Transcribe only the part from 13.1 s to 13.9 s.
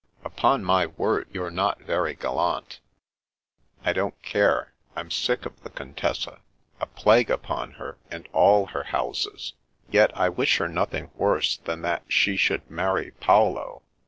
Paolo.